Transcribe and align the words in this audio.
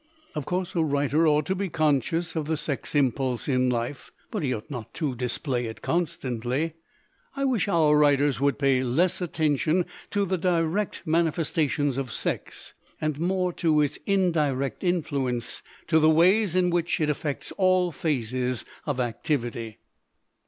Of 0.33 0.47
course 0.47 0.73
a 0.73 0.83
writer 0.83 1.27
ought 1.27 1.45
to 1.45 1.53
be 1.53 1.69
conscious 1.69 2.35
of 2.35 2.47
the 2.47 2.57
sex 2.57 2.95
impulse 2.95 3.47
in 3.47 3.69
life, 3.69 4.11
but 4.31 4.41
he 4.41 4.51
ought 4.51 4.67
not 4.71 4.95
to 4.95 5.13
display 5.13 5.67
it 5.67 5.83
constantly. 5.83 6.73
I 7.35 7.45
wish 7.45 7.67
our 7.67 7.95
writers 7.95 8.41
would 8.41 8.57
pay 8.57 8.81
less 8.81 9.21
attention 9.21 9.85
to 10.09 10.25
the 10.25 10.39
direct 10.39 11.03
manifestations 11.05 11.99
of 11.99 12.11
sex 12.11 12.73
and 12.99 13.19
more 13.19 13.53
to 13.53 13.79
its 13.81 13.99
in 14.07 14.31
direct 14.31 14.83
influence, 14.83 15.61
to 15.85 15.99
the 15.99 16.09
ways 16.09 16.55
in 16.55 16.71
which 16.71 16.99
it 16.99 17.07
affects 17.11 17.51
all 17.51 17.91
phases 17.91 18.65
of 18.87 18.99
activity." 18.99 19.77